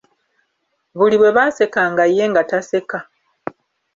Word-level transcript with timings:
Buli 0.97 1.15
bwe 1.19 1.35
baasekanga 1.37 2.03
ye 2.15 2.25
nga 2.29 2.41
taseka!. 2.49 2.99